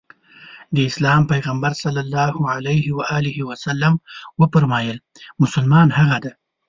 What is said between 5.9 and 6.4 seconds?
هغه دی.